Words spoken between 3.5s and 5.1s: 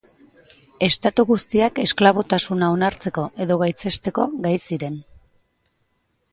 gaitzesteko gai ziren.